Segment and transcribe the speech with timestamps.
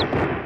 [0.00, 0.37] you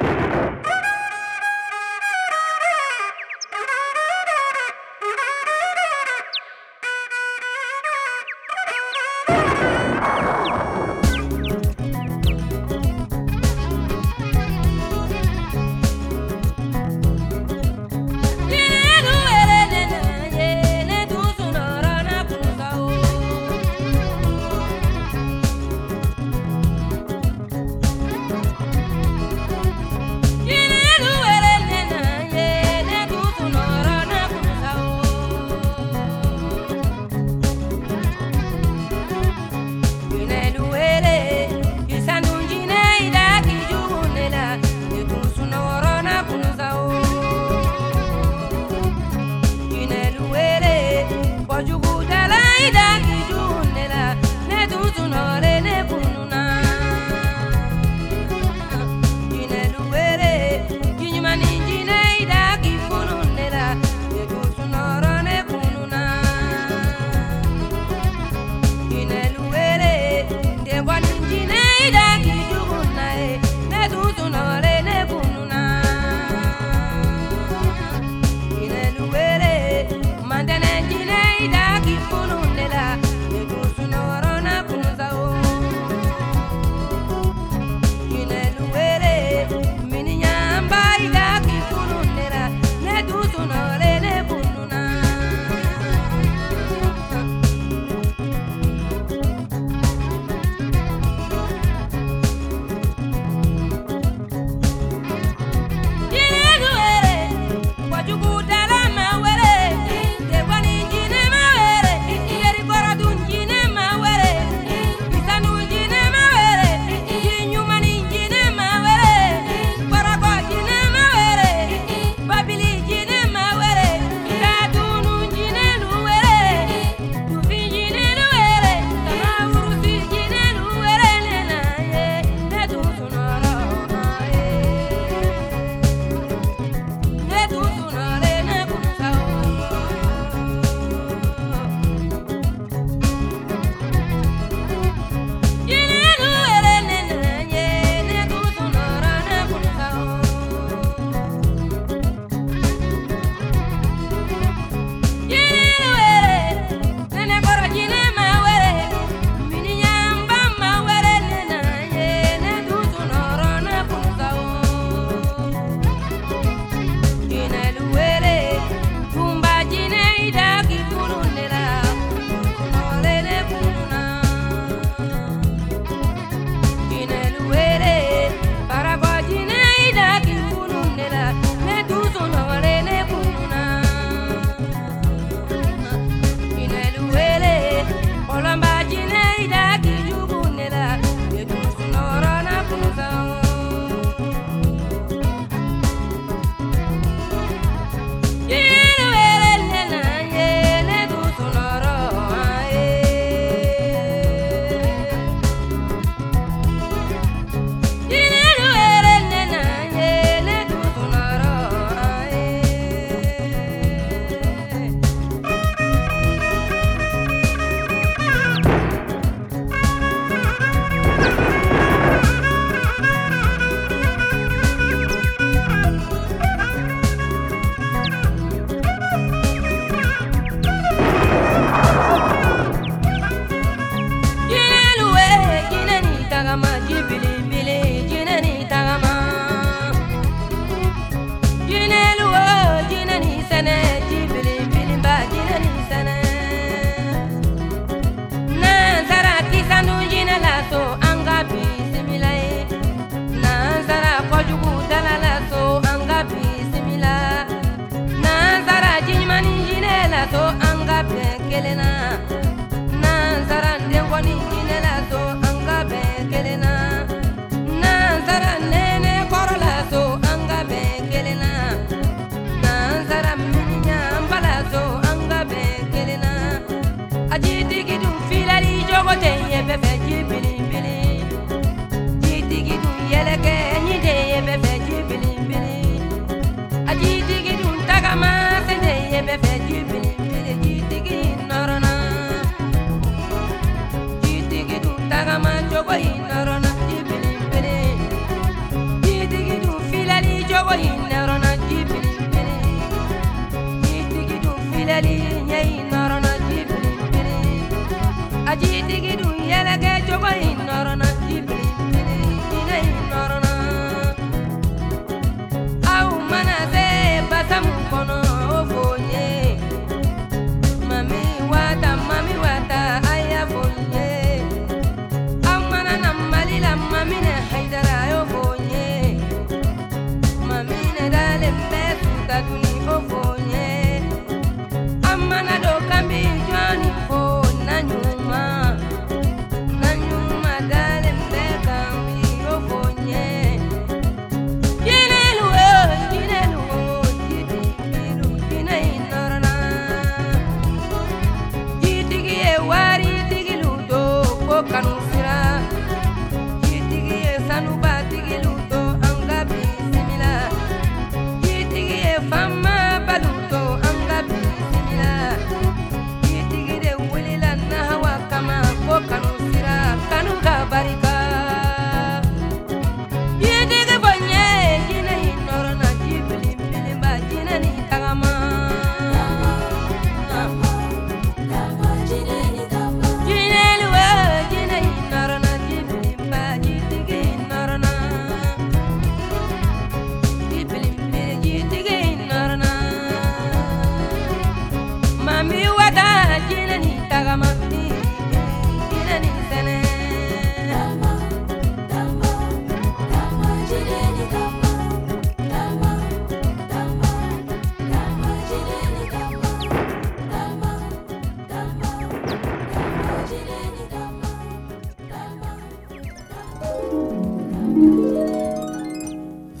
[308.53, 310.62] aji dun yɛlɛkɛ cogo in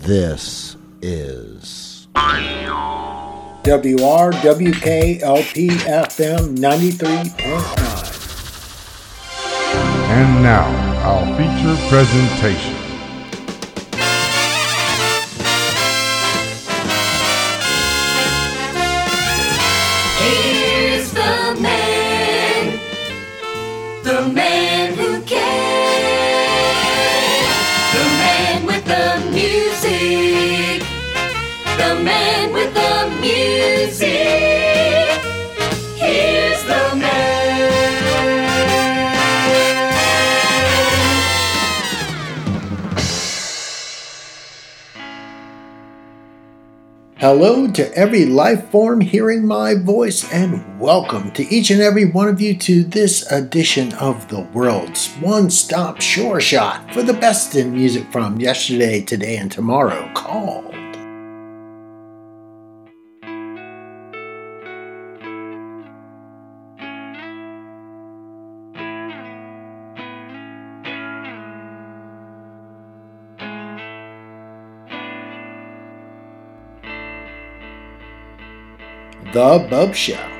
[0.03, 3.67] This is WRWKLPFM
[6.57, 7.39] 93.9.
[10.09, 10.67] And now,
[11.05, 12.82] our feature presentation.
[47.23, 52.27] Hello to every life form hearing my voice, and welcome to each and every one
[52.27, 57.55] of you to this edition of the world's one stop sure shot for the best
[57.55, 60.11] in music from yesterday, today, and tomorrow.
[60.13, 60.65] Call
[79.33, 80.32] The Bopst Show.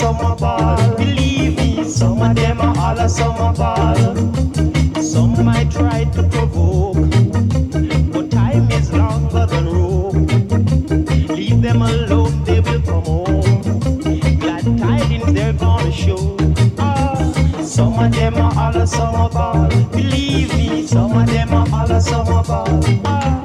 [0.00, 0.96] summer ball.
[0.96, 4.16] Believe me, some of them are all a summer ball.
[5.02, 6.96] Some might try to provoke,
[8.12, 10.14] but time is longer than rope.
[11.36, 13.60] Leave them alone, they will come home.
[14.40, 16.34] Glad tidings they're gonna show.
[16.78, 17.14] Ah,
[17.62, 19.68] some of them are all a summer ball.
[19.92, 22.80] Believe me, some of them are all a summer ball.
[23.04, 23.39] Ah,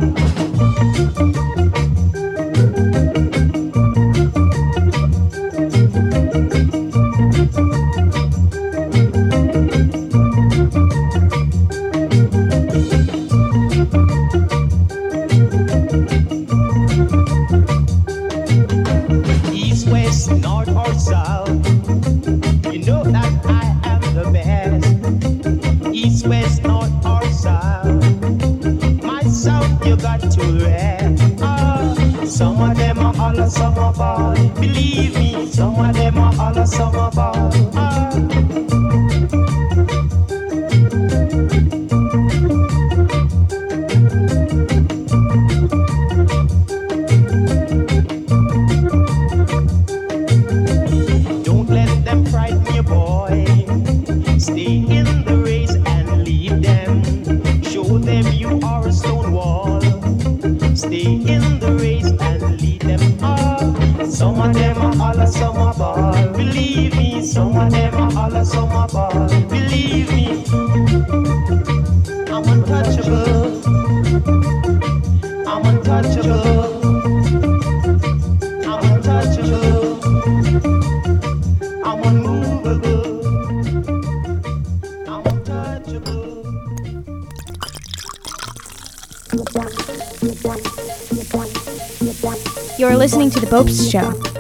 [93.46, 94.35] The Bopst Show.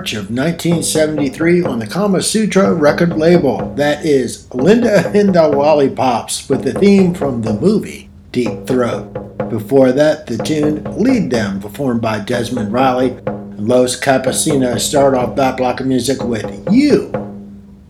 [0.00, 3.74] March of 1973 on the Kama Sutra record label.
[3.74, 9.12] That is Linda and the Lollipops with the theme from the movie Deep Throat.
[9.50, 13.10] Before that, the tune Lead Them, performed by Desmond Riley.
[13.10, 17.12] And Los Campesinos start off that block of music with You,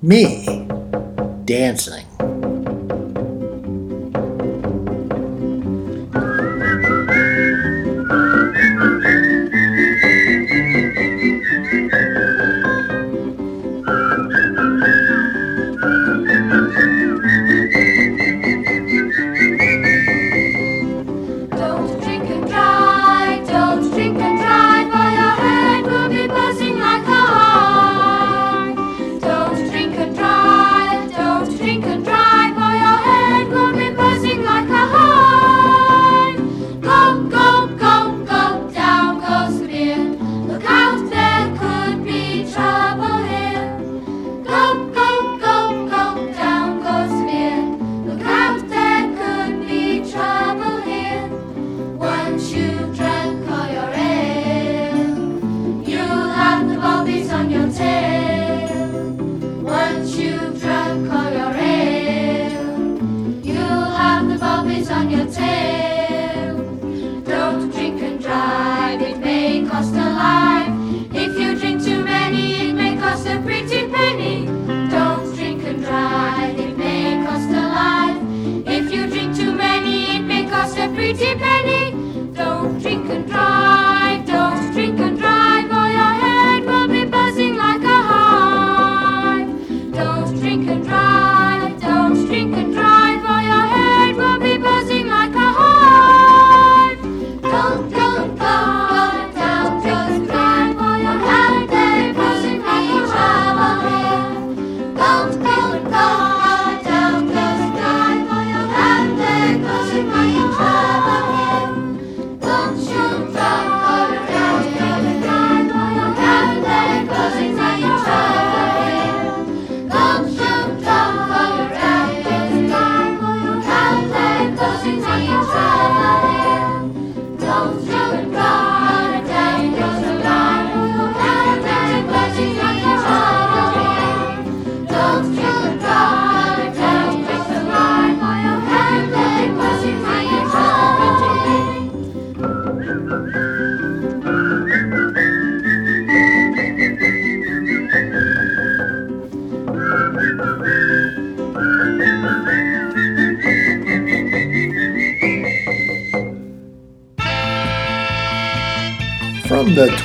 [0.02, 0.66] Me,
[1.44, 2.09] Dancing.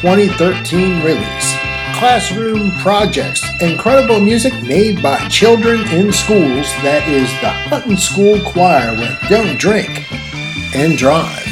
[0.04, 1.56] 2013 release.
[1.94, 6.66] Classroom Projects, incredible music made by children in schools.
[6.82, 10.06] That is the Hutton School Choir with Don't Drink
[10.74, 11.48] and Drive.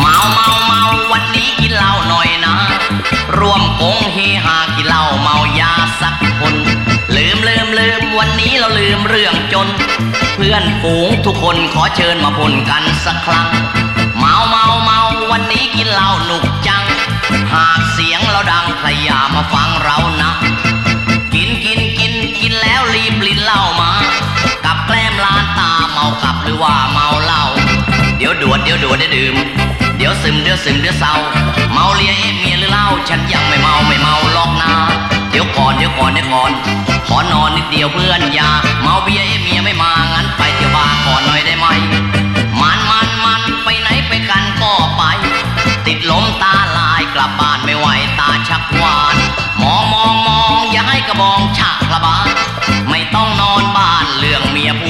[0.00, 2.56] เมาเมาเมาวันนี้กินเหล้าหน่อยนะ
[3.38, 6.54] รวมโกงเฮฮากินเหล้าเมายาสักคน
[7.16, 9.68] ลืมลืมลืมวันนี้เราลืมเรื่องจน
[10.34, 13.48] เพื่อนฝูงทุกคนขอเชิญมาพนกันสักครั้ง
[15.35, 16.83] วันนี้กินเหล้าหนุกจัง
[17.53, 20.31] หากเสียงเราดังใครอย่ามาฟังเรานะ
[21.33, 23.91] กินกินกินกินแล้วรีบลิ้นเหล้ามา
[24.65, 27.43] กับแกล้มล้านตาเมากับหรือว่าเมาเหล้า
[28.17, 29.35] เดี๋ยวดวดเดี๋ยวดวดเดี๋ยวดื่ม
[29.97, 31.13] เดี๋ยวซึมเดี๋ยวซึมเดี๋ยวเศร้า
[31.73, 34.73] เมาเลียเอะเมียหรือเหล้าฉันยังไม่เมาไม่เมาหรอกนะ
[35.31, 36.51] เดี๋ยวก่อนเดี๋ยวก่อนเดี๋ยวก่อน
[37.07, 38.49] ขอนอนนิดเดียวเพื่อนยา
[38.81, 40.43] เมาเบียร์เอะเมียไม่มางั้นไป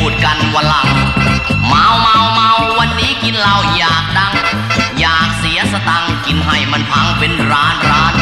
[0.06, 0.88] พูดกันวันหลัง
[1.68, 4.34] เมาเมาเมาวันนี้กินเหล้าอยากดัง
[5.00, 8.14] อยากเสียสตังค์กินให้มันพังเป็นร้านร้าน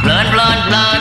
[0.00, 1.00] เพลินเพลินเพลิน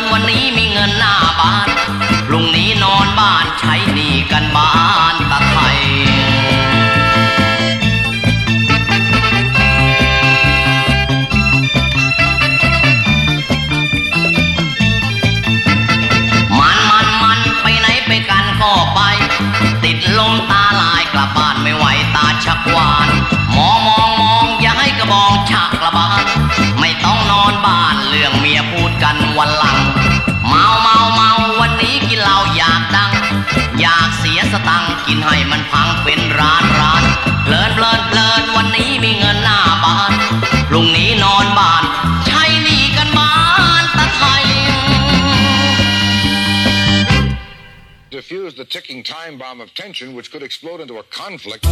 [48.70, 51.66] ticking time bomb of tension which could explode into a conflict.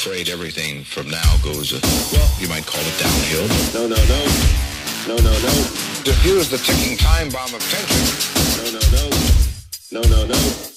[0.00, 3.46] Afraid everything from now goes, uh, well, you might call it downhill.
[3.74, 4.24] No, no, no.
[5.06, 5.52] No, no, no.
[6.04, 8.00] Diffuse the ticking time bomb of tension.
[8.64, 10.00] No, no, no.
[10.00, 10.69] No, no, no.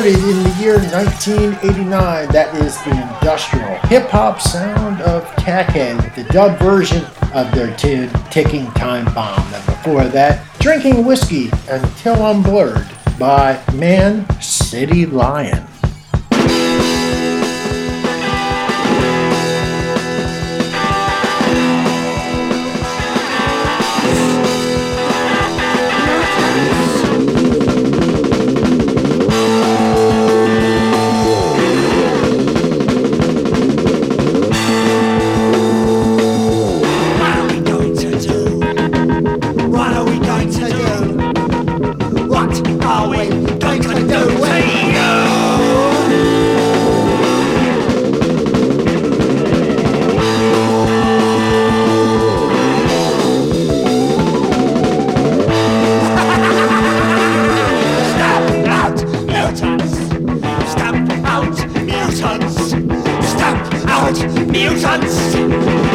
[0.00, 6.24] Recorded in the year 1989, that is the industrial hip hop sound of Tackhead the
[6.32, 9.38] dub version of their tune Ticking Time Bomb.
[9.52, 15.69] And before that, Drinking Whiskey Until I'm Blurred by Man City Lion.
[64.18, 65.89] mutants.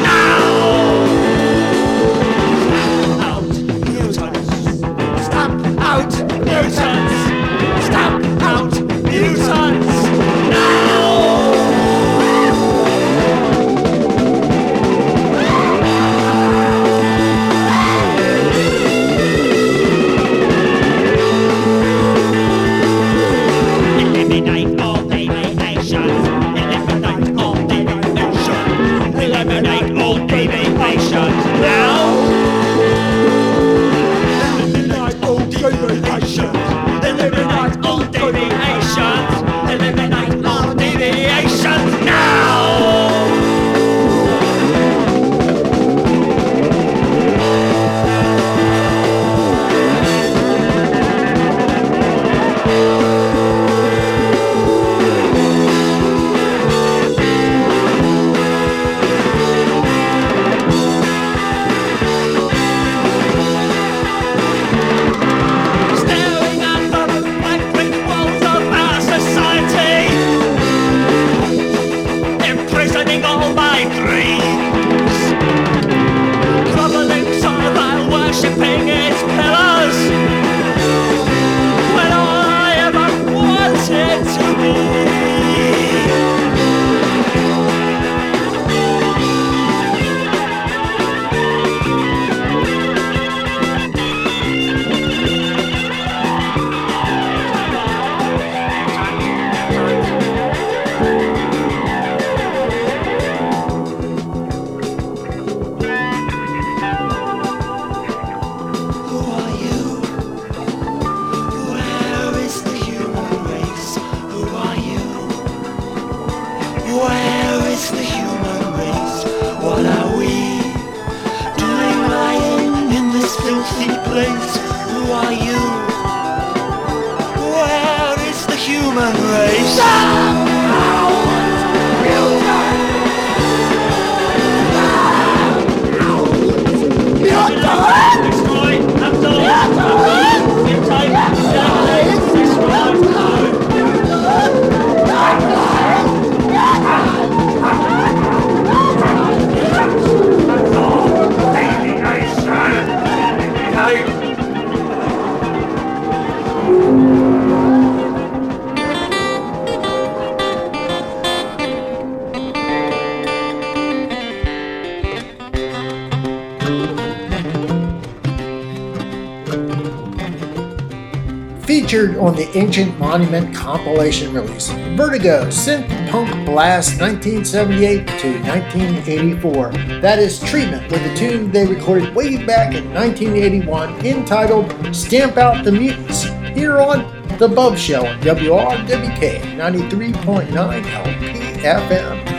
[172.25, 179.71] On the Ancient Monument compilation release, Vertigo Synth Punk Blast 1978 to 1984.
[180.01, 185.63] That is Treatment with a tune they recorded way back in 1981 entitled Stamp Out
[185.63, 186.23] the Mutants
[186.57, 187.01] here on
[187.37, 192.35] The Bopst Show on WRWK 93.9 LPFM.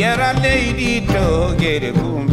[0.00, 2.09] Yara lady to get a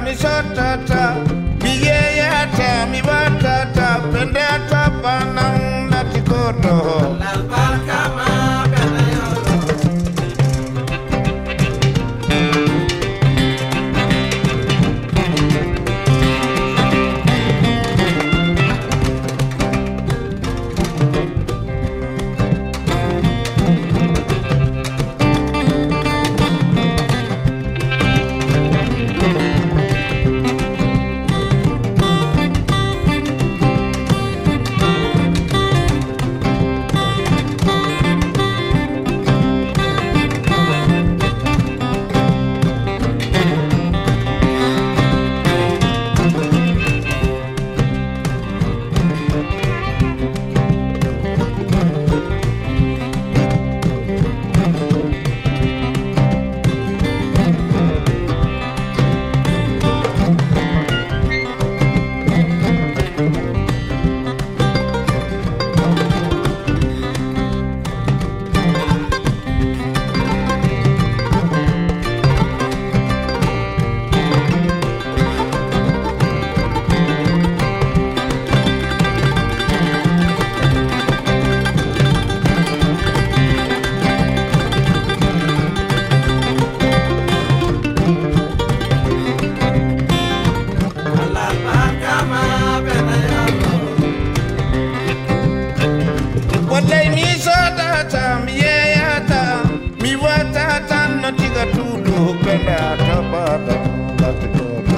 [0.00, 1.31] bornata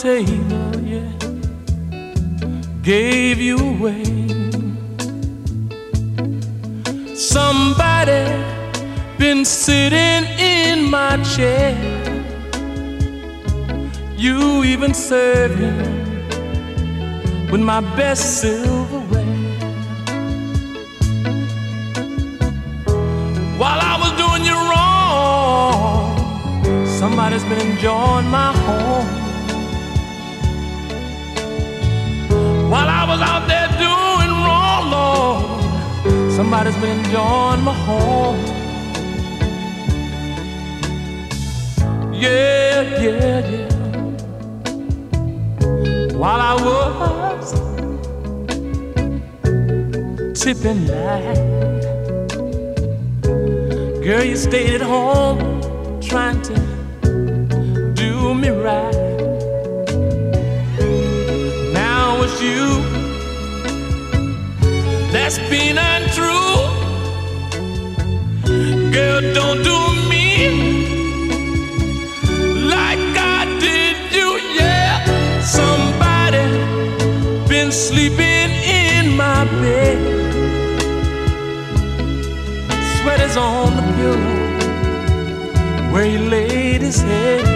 [0.00, 1.12] yeah.
[2.82, 4.04] Gave you away.
[7.14, 8.24] Somebody
[9.18, 11.76] been sitting in my chair.
[14.16, 15.76] You even served him
[17.50, 19.22] with my best silverware.
[23.58, 26.16] While I was doing you wrong,
[26.86, 29.21] somebody's been enjoying my home.
[33.22, 35.42] Out there doing wrong, Lord,
[36.32, 38.40] somebody's been enjoying my home.
[42.12, 43.68] Yeah, yeah, yeah.
[46.16, 47.52] While I was
[50.40, 51.52] tipping light.
[54.02, 55.38] Girl, you stayed at home
[56.00, 56.71] trying to
[65.34, 66.56] that's been untrue.
[68.92, 69.78] Girl, don't do
[70.10, 70.48] me
[72.68, 75.40] like I did you, yeah.
[75.40, 76.44] Somebody
[77.48, 79.98] been sleeping in my bed
[83.00, 84.36] sweat is on the pillow
[85.92, 87.51] where he laid his head.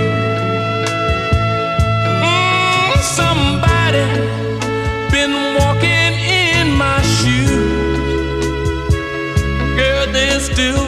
[10.56, 10.85] Girl,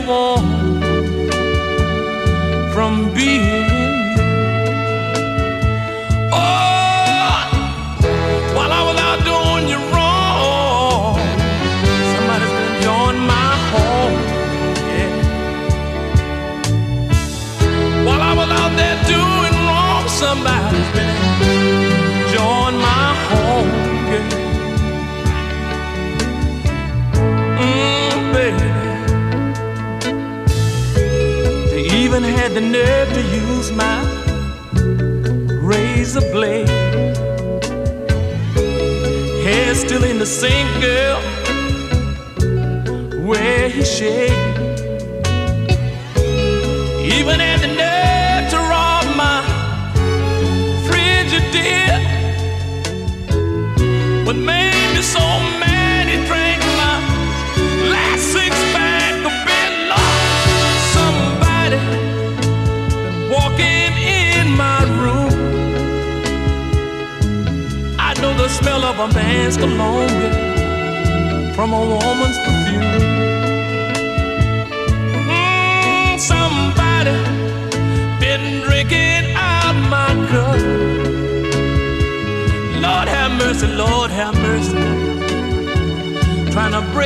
[40.38, 41.37] sink, girl,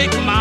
[0.08, 0.31] break my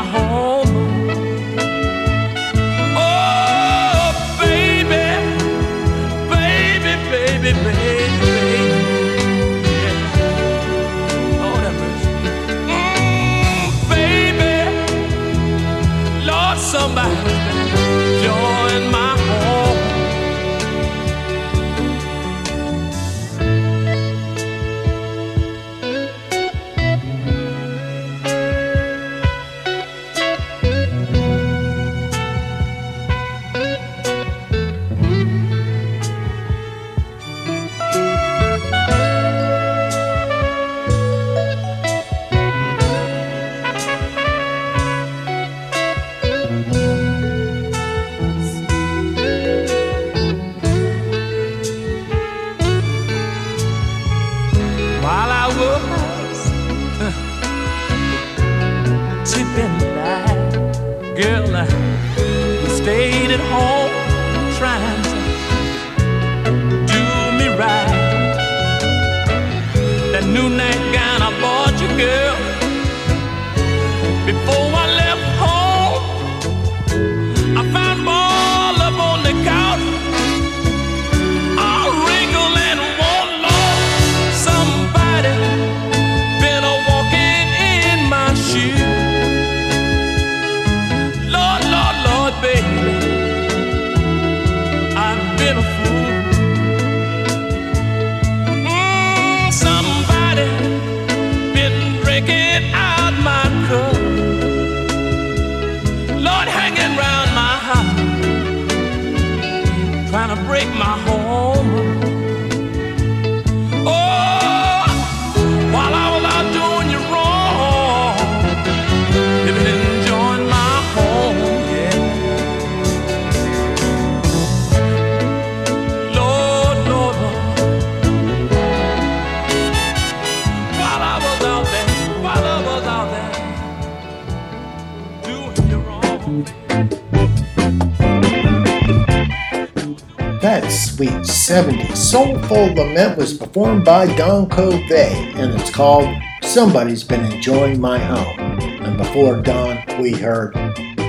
[140.40, 146.08] That Sweet 70 Soulful Lament was performed by Don Covay and it's called
[146.42, 148.40] Somebody's Been Enjoying My Home.
[148.62, 150.56] And before Don, we heard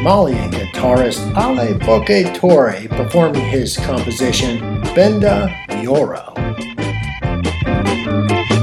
[0.03, 4.59] Malian guitarist Ali Farka Touré performing his composition
[4.93, 6.37] Benda Yoro.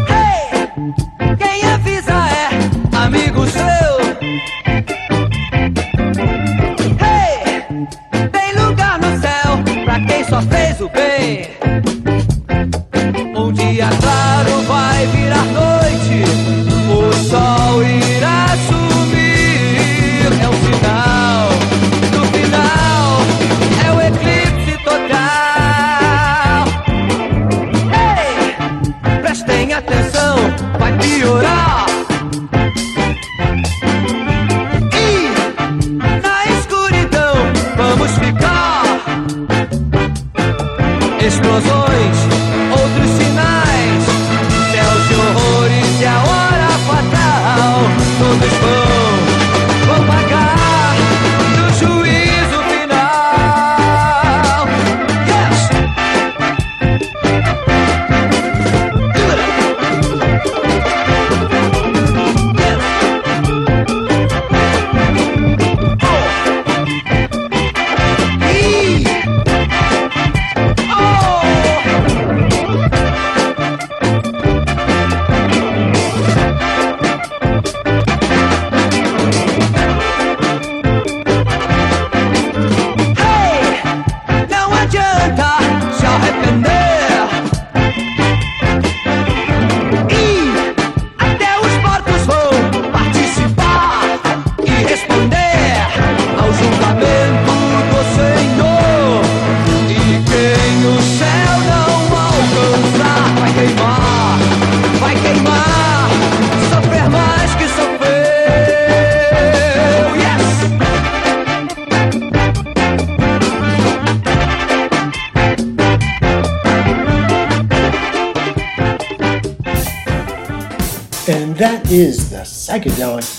[0.10, 0.74] Hey!
[1.38, 3.80] Quem avisa é amigo seu.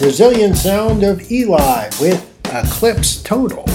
[0.01, 3.70] Brazilian Sound of Ely with Eclipse Total.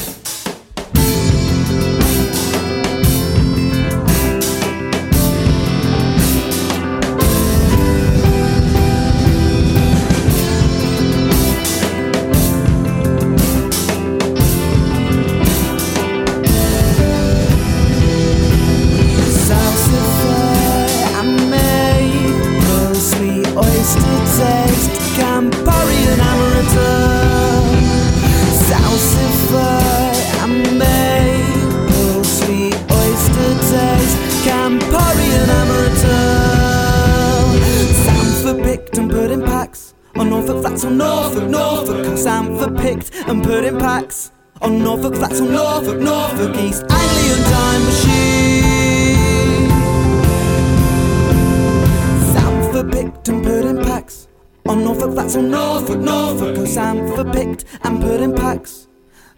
[55.99, 58.87] Norfolk, i'm for picked and put in packs.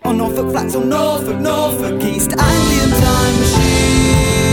[0.04, 4.47] On Norfolk flats, on Norfolk, Norfolk, East Anglian time machine.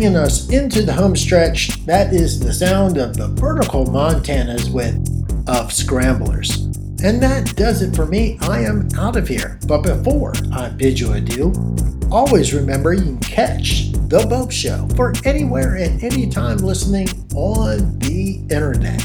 [0.00, 4.96] Bringing us into the home stretch, that is the sound of the vertical Montanas with
[5.46, 6.56] Of Scramblers.
[7.04, 8.38] And that does it for me.
[8.40, 9.58] I am out of here.
[9.66, 11.52] But before I bid you adieu,
[12.10, 18.36] always remember you can catch The Bopst Show for anywhere and anytime listening on the
[18.48, 19.04] internet.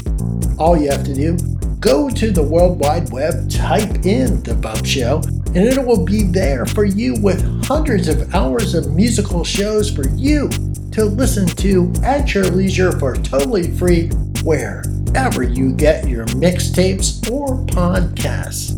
[0.58, 1.36] All you have to do,
[1.78, 6.22] go to the World Wide Web, type in The Bopst Show, and it will be
[6.22, 10.48] there for you with hundreds of hours of musical shows for you
[10.96, 14.08] to listen to at your leisure for totally free
[14.42, 18.70] wherever you get your mixtapes or podcasts.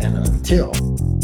[0.00, 0.72] And until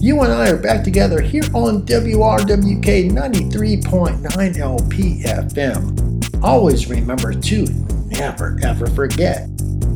[0.00, 7.64] you and I are back together here on WRWK 93.9 LP FM, always remember to
[8.08, 9.46] never ever forget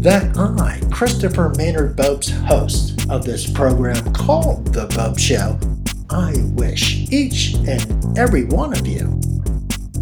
[0.03, 5.59] that I, Christopher Maynard Bopst, host of this program called The Bopst Show,
[6.11, 9.21] I wish each and every one of you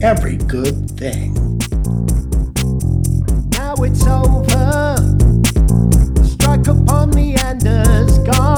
[0.02, 1.34] every good thing.
[3.50, 4.96] Now it's over.
[6.24, 8.55] Strike upon meanders gone.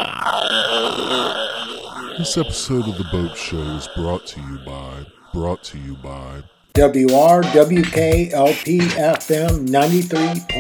[2.18, 6.42] This episode of The Bopst Show is brought to you by, brought to you by
[6.74, 10.55] WRWK LP FM 93.9.